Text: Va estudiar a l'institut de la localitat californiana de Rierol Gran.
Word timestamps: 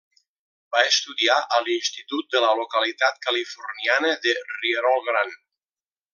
Va 0.75 0.79
estudiar 0.91 1.35
a 1.57 1.59
l'institut 1.65 2.31
de 2.37 2.41
la 2.47 2.55
localitat 2.61 3.21
californiana 3.27 4.15
de 4.27 4.35
Rierol 4.55 5.07
Gran. 5.11 5.37